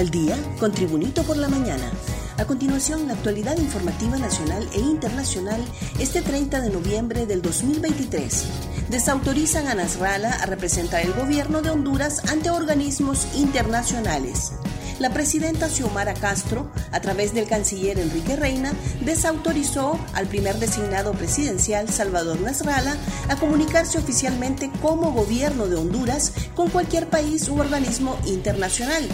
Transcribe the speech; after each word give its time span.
Al 0.00 0.10
día 0.10 0.34
con 0.58 0.72
Tribunito 0.72 1.24
por 1.24 1.36
la 1.36 1.46
mañana. 1.46 1.92
A 2.38 2.46
continuación, 2.46 3.06
la 3.06 3.12
actualidad 3.12 3.58
informativa 3.58 4.16
nacional 4.16 4.66
e 4.72 4.80
internacional 4.80 5.62
este 5.98 6.22
30 6.22 6.62
de 6.62 6.70
noviembre 6.70 7.26
del 7.26 7.42
2023. 7.42 8.46
Desautorizan 8.88 9.68
a 9.68 9.74
Nasralla 9.74 10.32
a 10.42 10.46
representar 10.46 11.02
el 11.02 11.12
gobierno 11.12 11.60
de 11.60 11.68
Honduras 11.68 12.22
ante 12.30 12.48
organismos 12.48 13.26
internacionales. 13.36 14.52
La 15.00 15.10
presidenta 15.10 15.68
Xiomara 15.68 16.14
Castro, 16.14 16.70
a 16.92 17.00
través 17.02 17.34
del 17.34 17.46
canciller 17.46 17.98
Enrique 17.98 18.36
Reina, 18.36 18.72
desautorizó 19.04 20.00
al 20.14 20.28
primer 20.28 20.58
designado 20.58 21.12
presidencial 21.12 21.90
Salvador 21.90 22.40
Nasralla 22.40 22.96
a 23.28 23.36
comunicarse 23.36 23.98
oficialmente 23.98 24.70
como 24.80 25.12
gobierno 25.12 25.66
de 25.66 25.76
Honduras 25.76 26.32
con 26.56 26.70
cualquier 26.70 27.10
país 27.10 27.50
u 27.50 27.60
organismo 27.60 28.18
internacional 28.24 29.06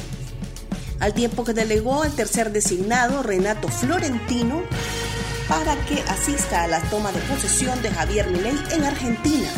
al 1.01 1.15
tiempo 1.15 1.45
que 1.45 1.55
delegó 1.55 2.03
al 2.03 2.13
tercer 2.13 2.53
designado, 2.53 3.23
Renato 3.23 3.69
Florentino, 3.69 4.63
para 5.49 5.77
que 5.87 6.01
asista 6.09 6.65
a 6.65 6.69
la 6.69 6.81
toma 6.81 7.13
de 7.13 7.21
posesión 7.21 7.81
de 7.83 7.91
Javier 7.91 8.31
Milei 8.31 8.57
en 8.73 8.85
Argentina. 8.85 9.49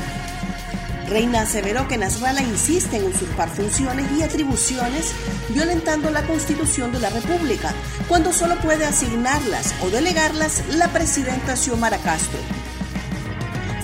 Reina 1.09 1.41
aseveró 1.41 1.89
que 1.89 1.97
Nasralla 1.97 2.43
insiste 2.43 2.99
en 2.99 3.05
usurpar 3.05 3.49
funciones 3.49 4.07
y 4.13 4.23
atribuciones, 4.23 5.13
violentando 5.49 6.11
la 6.11 6.23
Constitución 6.27 6.93
de 6.93 7.01
la 7.01 7.09
República, 7.09 7.73
cuando 8.09 8.33
solo 8.33 8.57
puede 8.57 8.85
asignarlas 8.85 9.75
o 9.83 9.89
delegarlas 9.89 10.63
la 10.75 10.89
presidenta 10.89 11.57
Xiomara 11.57 11.97
Castro. 11.99 12.39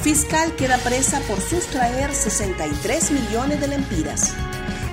Fiscal 0.02 0.55
queda 0.56 0.77
presa 0.77 1.19
por 1.20 1.41
sustraer 1.41 2.12
63 2.14 3.10
millones 3.12 3.58
de 3.58 3.69
lempiras. 3.69 4.34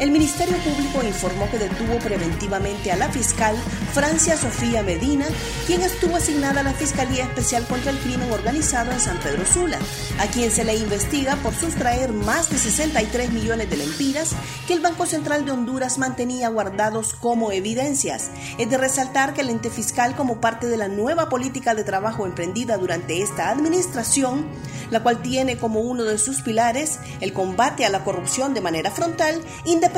El 0.01 0.09
Ministerio 0.09 0.57
Público 0.57 1.05
informó 1.05 1.47
que 1.51 1.59
detuvo 1.59 1.99
preventivamente 1.99 2.91
a 2.91 2.95
la 2.95 3.09
fiscal 3.09 3.55
Francia 3.93 4.35
Sofía 4.35 4.81
Medina, 4.81 5.27
quien 5.67 5.83
estuvo 5.83 6.15
asignada 6.15 6.61
a 6.61 6.63
la 6.63 6.73
Fiscalía 6.73 7.25
Especial 7.25 7.67
contra 7.67 7.91
el 7.91 7.99
Crimen 7.99 8.31
Organizado 8.31 8.91
en 8.91 8.99
San 8.99 9.19
Pedro 9.19 9.45
Sula, 9.45 9.77
a 10.19 10.25
quien 10.25 10.49
se 10.49 10.63
le 10.63 10.75
investiga 10.75 11.35
por 11.35 11.53
sustraer 11.53 12.13
más 12.13 12.49
de 12.49 12.57
63 12.57 13.31
millones 13.31 13.69
de 13.69 13.77
lempiras 13.77 14.31
que 14.65 14.73
el 14.73 14.79
Banco 14.79 15.05
Central 15.05 15.45
de 15.45 15.51
Honduras 15.51 15.99
mantenía 15.99 16.49
guardados 16.49 17.13
como 17.13 17.51
evidencias. 17.51 18.31
Es 18.57 18.71
de 18.71 18.79
resaltar 18.79 19.35
que 19.35 19.41
el 19.41 19.51
ente 19.51 19.69
fiscal, 19.69 20.15
como 20.15 20.41
parte 20.41 20.65
de 20.65 20.77
la 20.77 20.87
nueva 20.87 21.29
política 21.29 21.75
de 21.75 21.83
trabajo 21.83 22.25
emprendida 22.25 22.77
durante 22.77 23.21
esta 23.21 23.51
administración, 23.51 24.47
la 24.89 25.03
cual 25.03 25.21
tiene 25.21 25.57
como 25.57 25.81
uno 25.81 26.05
de 26.05 26.17
sus 26.17 26.41
pilares 26.41 26.97
el 27.21 27.33
combate 27.33 27.85
a 27.85 27.89
la 27.89 28.03
corrupción 28.03 28.55
de 28.55 28.61
manera 28.61 28.89
frontal, 28.89 29.39
independientemente 29.63 29.90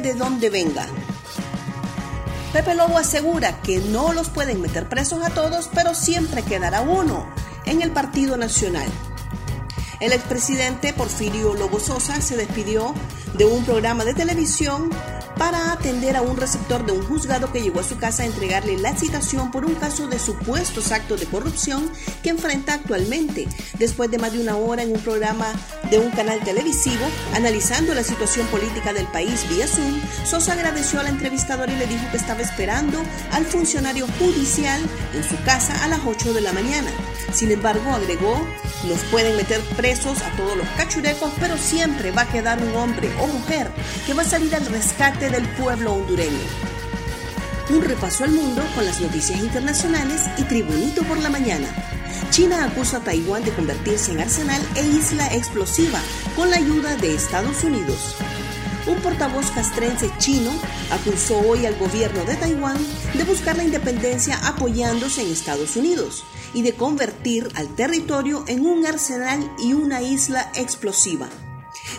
de 0.00 0.14
dónde 0.14 0.50
venga. 0.50 0.86
Pepe 2.52 2.74
Lobo 2.74 2.98
asegura 2.98 3.60
que 3.62 3.78
no 3.78 4.12
los 4.12 4.28
pueden 4.28 4.60
meter 4.60 4.88
presos 4.88 5.22
a 5.22 5.30
todos, 5.30 5.70
pero 5.74 5.94
siempre 5.94 6.42
quedará 6.42 6.80
uno 6.80 7.26
en 7.64 7.82
el 7.82 7.90
Partido 7.90 8.36
Nacional. 8.36 8.88
El 10.02 10.12
expresidente 10.12 10.92
Porfirio 10.92 11.54
Lobo 11.54 11.78
Sosa 11.78 12.20
se 12.20 12.36
despidió 12.36 12.92
de 13.38 13.44
un 13.44 13.64
programa 13.64 14.04
de 14.04 14.14
televisión 14.14 14.90
para 15.38 15.70
atender 15.70 16.16
a 16.16 16.22
un 16.22 16.36
receptor 16.36 16.84
de 16.84 16.90
un 16.90 17.06
juzgado 17.06 17.52
que 17.52 17.62
llegó 17.62 17.78
a 17.78 17.84
su 17.84 17.96
casa 17.98 18.24
a 18.24 18.26
entregarle 18.26 18.76
la 18.78 18.96
citación 18.96 19.52
por 19.52 19.64
un 19.64 19.76
caso 19.76 20.08
de 20.08 20.18
supuestos 20.18 20.90
actos 20.90 21.20
de 21.20 21.26
corrupción 21.26 21.88
que 22.20 22.30
enfrenta 22.30 22.74
actualmente. 22.74 23.46
Después 23.78 24.10
de 24.10 24.18
más 24.18 24.32
de 24.32 24.40
una 24.40 24.56
hora 24.56 24.82
en 24.82 24.90
un 24.90 25.00
programa 25.00 25.46
de 25.88 26.00
un 26.00 26.10
canal 26.10 26.40
televisivo, 26.40 27.06
analizando 27.36 27.94
la 27.94 28.02
situación 28.02 28.48
política 28.48 28.92
del 28.92 29.06
país 29.06 29.48
vía 29.48 29.68
Zoom, 29.68 30.00
Sosa 30.24 30.54
agradeció 30.54 30.98
al 30.98 31.06
entrevistador 31.06 31.70
y 31.70 31.76
le 31.76 31.86
dijo 31.86 32.10
que 32.10 32.16
estaba 32.16 32.40
esperando 32.40 32.98
al 33.30 33.46
funcionario 33.46 34.08
judicial 34.18 34.80
en 35.14 35.22
su 35.22 35.40
casa 35.44 35.84
a 35.84 35.86
las 35.86 36.00
8 36.04 36.34
de 36.34 36.40
la 36.40 36.52
mañana. 36.52 36.90
Sin 37.32 37.52
embargo, 37.52 37.88
agregó, 37.90 38.44
nos 38.84 39.00
pueden 39.10 39.36
meter 39.36 39.60
presos 39.76 40.22
a 40.22 40.30
todos 40.36 40.56
los 40.56 40.68
cachurecos, 40.76 41.30
pero 41.40 41.56
siempre 41.56 42.10
va 42.10 42.22
a 42.22 42.28
quedar 42.28 42.62
un 42.62 42.74
hombre 42.74 43.10
o 43.20 43.26
mujer 43.26 43.70
que 44.06 44.14
va 44.14 44.22
a 44.22 44.26
salir 44.26 44.54
al 44.54 44.66
rescate 44.66 45.30
del 45.30 45.46
pueblo 45.50 45.94
hondureño. 45.94 46.72
Un 47.70 47.82
repaso 47.82 48.24
al 48.24 48.32
mundo 48.32 48.62
con 48.74 48.84
las 48.84 49.00
noticias 49.00 49.38
internacionales 49.40 50.22
y 50.36 50.42
Tribunito 50.42 51.02
por 51.04 51.18
la 51.18 51.30
mañana. 51.30 51.68
China 52.30 52.64
acusa 52.64 52.98
a 52.98 53.00
Taiwán 53.00 53.44
de 53.44 53.52
convertirse 53.52 54.12
en 54.12 54.20
arsenal 54.20 54.60
e 54.74 54.84
isla 54.86 55.26
explosiva 55.34 56.00
con 56.36 56.50
la 56.50 56.56
ayuda 56.56 56.96
de 56.96 57.14
Estados 57.14 57.62
Unidos. 57.64 58.16
Un 58.86 58.96
portavoz 58.96 59.50
castrense 59.52 60.10
chino 60.18 60.50
acusó 60.90 61.38
hoy 61.38 61.66
al 61.66 61.76
gobierno 61.76 62.24
de 62.24 62.34
Taiwán 62.34 62.78
de 63.14 63.24
buscar 63.24 63.56
la 63.56 63.64
independencia 63.64 64.36
apoyándose 64.46 65.22
en 65.22 65.30
Estados 65.30 65.76
Unidos 65.76 66.24
y 66.54 66.62
de 66.62 66.74
convertir 66.74 67.48
al 67.54 67.68
territorio 67.74 68.44
en 68.46 68.66
un 68.66 68.86
arsenal 68.86 69.50
y 69.58 69.72
una 69.72 70.02
isla 70.02 70.50
explosiva. 70.54 71.28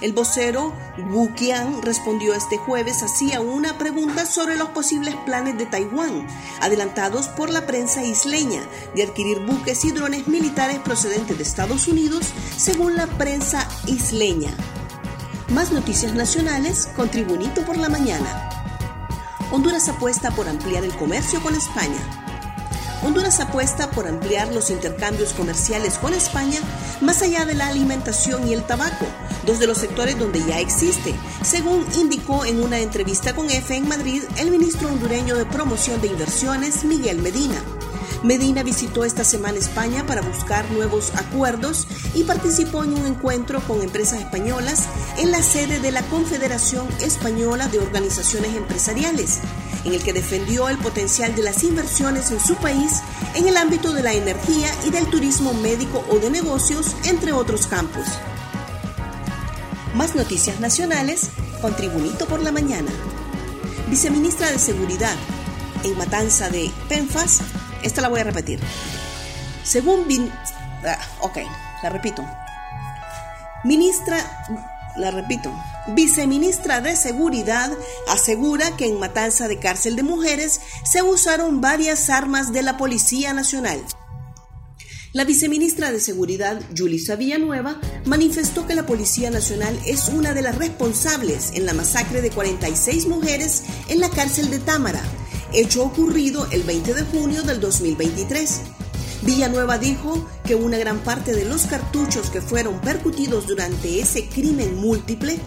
El 0.02 0.14
vocero 0.14 0.74
Wu 1.12 1.34
Qian 1.34 1.82
respondió 1.82 2.34
este 2.34 2.58
jueves 2.58 3.04
a 3.34 3.40
una 3.40 3.78
pregunta 3.78 4.26
sobre 4.26 4.56
los 4.56 4.70
posibles 4.70 5.16
planes 5.26 5.58
de 5.58 5.66
Taiwán, 5.66 6.28
adelantados 6.62 7.28
por 7.30 7.50
la 7.50 7.66
prensa 7.66 8.04
isleña, 8.04 8.62
de 8.96 9.04
adquirir 9.04 9.40
buques 9.40 9.86
y 9.86 9.92
drones 9.92 10.28
militares 10.28 10.80
procedentes 10.80 11.38
de 11.38 11.44
Estados 11.44 11.88
Unidos, 11.88 12.28
según 12.58 12.96
la 12.96 13.08
prensa 13.08 13.68
isleña. 13.88 14.54
Más 15.50 15.72
noticias 15.72 16.14
nacionales 16.14 16.88
con 16.96 17.10
Tribunito 17.10 17.66
por 17.66 17.78
la 17.78 17.90
mañana. 17.90 18.50
Honduras 19.52 19.88
apuesta 19.90 20.32
por 20.32 20.48
ampliar 20.48 20.84
el 20.84 20.96
comercio 20.96 21.42
con 21.42 21.56
España. 21.56 22.23
Honduras 23.04 23.40
apuesta 23.40 23.92
por 23.92 24.08
ampliar 24.08 24.54
los 24.54 24.70
intercambios 24.70 25.34
comerciales 25.34 25.98
con 25.98 26.14
España 26.14 26.60
más 27.02 27.22
allá 27.22 27.46
de 27.46 27.54
la 27.54 27.68
alimentación 27.68 28.48
y 28.48 28.54
el 28.54 28.64
tabaco, 28.64 29.06
dos 29.46 29.60
de 29.60 29.68
los 29.68 29.78
sectores 29.78 30.18
donde 30.18 30.44
ya 30.46 30.60
existe, 30.60 31.14
según 31.44 31.86
indicó 32.00 32.46
en 32.46 32.64
una 32.64 32.80
entrevista 32.80 33.36
con 33.36 33.50
EFE 33.50 33.76
en 33.76 33.88
Madrid 33.88 34.24
el 34.38 34.52
ministro 34.52 34.88
hondureño 34.88 35.36
de 35.36 35.46
Promoción 35.46 36.00
de 36.02 36.08
Inversiones, 36.08 36.86
Miguel 36.86 37.22
Medina. 37.22 37.62
Medina 38.24 38.64
visitó 38.64 39.04
esta 39.04 39.26
semana 39.26 39.58
España 39.58 40.06
para 40.06 40.22
buscar 40.22 40.70
nuevos 40.72 41.12
acuerdos 41.16 41.88
y 42.16 42.24
participó 42.24 42.84
en 42.84 42.94
un 42.94 43.06
encuentro 43.06 43.60
con 43.68 43.82
empresas 43.82 44.22
españolas 44.22 44.84
en 45.18 45.32
la 45.32 45.42
sede 45.42 45.80
de 45.80 45.92
la 45.92 46.02
Confederación 46.04 46.88
Española 47.02 47.68
de 47.68 47.80
Organizaciones 47.80 48.56
Empresariales 48.56 49.40
en 49.84 49.94
el 49.94 50.04
que 50.04 50.14
defendió 50.14 50.70
el 50.70 50.78
potencial 50.78 51.36
de 51.36 51.44
las 51.44 51.64
inversiones 51.64 52.32
en 52.32 52.40
su 52.40 52.56
país 52.56 53.02
en 53.36 53.48
el 53.48 53.58
ámbito 53.58 53.94
de 53.94 54.04
la 54.04 54.14
energía 54.14 54.70
y 54.86 54.90
del 54.90 55.08
turismo 55.08 55.54
médico 55.54 56.06
o 56.10 56.20
de 56.20 56.30
negocios, 56.30 56.96
entre 57.04 57.34
otros 57.34 57.68
campos. 57.68 58.06
Más 59.96 60.16
noticias 60.16 60.60
nacionales 60.60 61.30
con 61.62 61.76
Tribunito 61.76 62.26
por 62.26 62.42
la 62.42 62.52
Mañana. 62.52 62.92
Viceministra 63.90 64.50
de 64.50 64.60
Seguridad 64.60 65.16
en 65.84 65.98
Matanza 65.98 66.50
de 66.50 66.72
Penfas, 66.88 67.42
esta 67.84 68.02
la 68.02 68.10
voy 68.10 68.22
a 68.22 68.26
repetir. 68.26 68.60
Según... 69.64 70.08
Bin, 70.08 70.32
ah, 70.86 71.00
ok, 71.22 71.38
la 71.84 71.90
repito. 71.90 72.26
Ministra 73.64 74.18
la 74.96 75.10
repito, 75.10 75.52
viceministra 75.88 76.80
de 76.82 76.96
Seguridad 76.96 77.72
asegura 78.08 78.76
que 78.78 78.86
en 78.86 79.00
matanza 79.00 79.48
de 79.48 79.58
cárcel 79.58 79.96
de 79.96 80.04
mujeres 80.04 80.62
se 80.84 81.02
usaron 81.02 81.62
varias 81.62 82.10
armas 82.10 82.54
de 82.54 82.62
la 82.62 82.78
Policía 82.78 83.34
Nacional. 83.34 83.84
La 85.12 85.26
viceministra 85.26 85.92
de 85.92 86.00
Seguridad, 86.00 86.60
Julissa 86.76 87.16
Villanueva, 87.16 87.80
manifestó 88.06 88.66
que 88.66 88.74
la 88.74 88.86
Policía 88.86 89.30
Nacional 89.30 89.80
es 89.86 90.10
una 90.10 90.34
de 90.34 90.42
las 90.42 90.58
responsables 90.58 91.52
en 91.54 91.66
la 91.66 91.74
masacre 91.74 92.22
de 92.22 92.32
46 92.32 93.08
mujeres 93.08 93.64
en 93.90 94.00
la 94.00 94.10
cárcel 94.10 94.50
de 94.50 94.60
Támara, 94.60 95.04
hecho 95.54 95.84
ocurrido 95.84 96.48
el 96.52 96.64
20 96.64 96.94
de 96.94 97.04
junio 97.04 97.44
del 97.44 97.60
2023. 97.60 98.62
Villanueva 99.22 99.78
dijo 99.78 100.28
que 100.46 100.56
una 100.56 100.78
gran 100.78 101.00
parte 101.00 101.34
de 101.34 101.46
los 101.46 101.66
cartuchos 101.66 102.30
que 102.30 102.42
fueron 102.42 102.82
percutidos 102.82 103.48
durante 103.48 104.02
ese 104.02 104.28
crimen 104.28 104.76
múltiple 104.76 105.40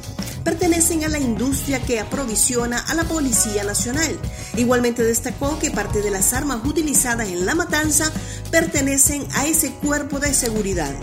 pertenecen 0.44 1.04
a 1.04 1.08
la 1.08 1.18
industria 1.18 1.82
que 1.82 2.00
aprovisiona 2.00 2.78
a 2.78 2.94
la 2.94 3.04
Policía 3.04 3.64
Nacional. 3.64 4.16
Igualmente 4.56 5.02
destacó 5.02 5.58
que 5.58 5.70
parte 5.70 6.00
de 6.00 6.10
las 6.10 6.32
armas 6.32 6.60
utilizadas 6.64 7.28
en 7.28 7.44
la 7.44 7.54
matanza 7.54 8.10
pertenecen 8.50 9.26
a 9.34 9.46
ese 9.46 9.72
cuerpo 9.72 10.20
de 10.20 10.32
seguridad. 10.32 10.94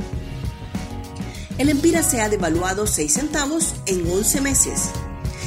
El 1.58 1.70
Empira 1.70 2.02
se 2.02 2.22
ha 2.22 2.30
devaluado 2.30 2.88
6 2.88 3.14
centavos 3.14 3.76
en 3.86 4.10
11 4.10 4.42
meses. 4.42 4.90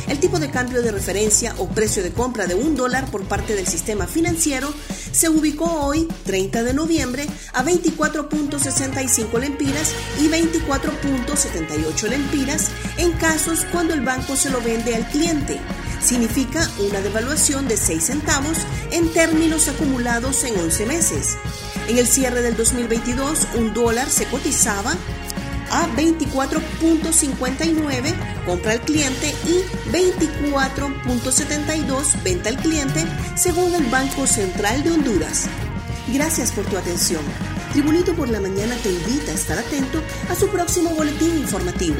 El 0.09 0.21
tipo 0.21 0.39
de 0.39 0.51
cambio 0.51 0.83
de 0.83 0.93
referencia 0.93 1.55
o 1.59 1.69
precio 1.69 2.03
de 2.03 2.13
compra 2.13 2.47
de 2.47 2.55
un 2.55 2.77
dólar 2.77 3.11
por 3.11 3.25
parte 3.25 3.55
del 3.57 3.67
sistema 3.67 4.07
financiero 4.07 4.73
se 5.13 5.29
ubicó 5.29 5.65
hoy, 5.65 6.07
30 6.25 6.63
de 6.63 6.75
noviembre, 6.75 7.27
a 7.53 7.65
24.65 7.65 9.39
lempiras 9.41 9.93
y 10.21 10.29
24.78 10.29 12.09
lempiras 12.09 12.71
en 12.99 13.13
casos 13.13 13.67
cuando 13.73 13.95
el 13.95 14.03
banco 14.03 14.37
se 14.37 14.51
lo 14.51 14.61
vende 14.61 14.95
al 14.95 15.09
cliente. 15.09 15.59
Significa 16.01 16.71
una 16.89 17.01
devaluación 17.01 17.67
de 17.67 17.77
6 17.77 18.05
centavos 18.05 18.59
en 18.93 19.13
términos 19.13 19.69
acumulados 19.69 20.45
en 20.45 20.57
11 20.57 20.87
meses. 20.87 21.37
En 21.89 21.99
el 21.99 22.07
cierre 22.07 22.43
del 22.43 22.57
2022, 22.57 23.47
un 23.57 23.73
dólar 23.73 24.09
se 24.09 24.27
cotizaba 24.27 24.95
a 25.71 25.87
24.59 25.97 28.45
compra 28.45 28.73
al 28.73 28.81
cliente 28.81 29.33
y 29.45 29.63
24.72 29.91 32.23
venta 32.23 32.51
al 32.51 32.57
cliente 32.57 33.07
según 33.37 33.75
el 33.75 33.87
Banco 33.87 34.27
Central 34.27 34.83
de 34.83 34.91
Honduras. 34.93 35.49
Gracias 36.09 36.53
por 36.53 36.67
tu 36.67 36.77
atención. 36.77 37.23
Tribunito 37.73 38.15
por 38.15 38.29
la 38.29 38.41
Mañana 38.41 38.77
te 38.83 38.91
invita 38.91 39.31
a 39.33 39.35
estar 39.35 39.59
atento 39.59 40.03
a 40.31 40.35
su 40.35 40.49
próximo 40.49 40.95
boletín 40.95 41.39
informativo. 41.39 41.97